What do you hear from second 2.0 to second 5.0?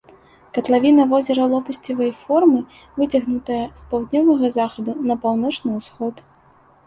формы, выцягнутая з паўднёвага захаду